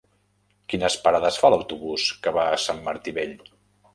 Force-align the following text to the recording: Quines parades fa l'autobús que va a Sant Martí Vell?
Quines 0.71 0.95
parades 1.07 1.37
fa 1.41 1.51
l'autobús 1.53 2.05
que 2.25 2.35
va 2.39 2.45
a 2.55 2.59
Sant 2.65 2.83
Martí 2.89 3.13
Vell? 3.19 3.37